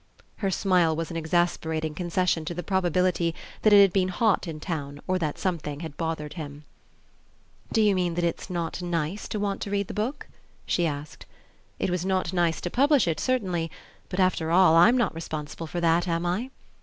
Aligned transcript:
Her 0.37 0.49
smile 0.49 0.95
was 0.95 1.11
an 1.11 1.15
exasperating 1.17 1.93
concession 1.93 2.43
to 2.45 2.55
the 2.55 2.63
probability 2.63 3.35
that 3.61 3.71
it 3.71 3.79
had 3.83 3.93
been 3.93 4.07
hot 4.07 4.47
in 4.47 4.59
town 4.59 4.99
or 5.05 5.19
that 5.19 5.37
something 5.37 5.81
had 5.81 5.95
bothered 5.95 6.33
him. 6.33 6.63
"Do 7.71 7.81
you 7.83 7.93
mean 7.93 8.17
it's 8.17 8.49
not 8.49 8.81
nice 8.81 9.27
to 9.27 9.39
want 9.39 9.61
to 9.61 9.69
read 9.69 9.87
the 9.89 9.93
book?" 9.93 10.25
she 10.65 10.87
asked. 10.87 11.27
"It 11.77 11.91
was 11.91 12.03
not 12.03 12.33
nice 12.33 12.59
to 12.61 12.71
publish 12.71 13.07
it, 13.07 13.19
certainly; 13.19 13.69
but 14.09 14.19
after 14.19 14.49
all, 14.49 14.75
I'm 14.75 14.97
not 14.97 15.13
responsible 15.13 15.67
for 15.67 15.79
that, 15.81 16.07
am 16.07 16.25
I?" 16.25 16.49